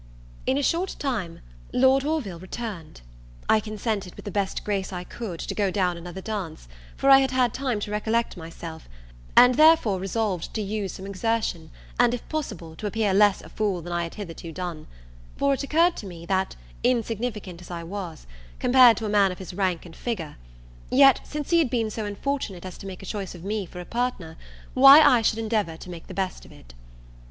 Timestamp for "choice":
23.05-23.35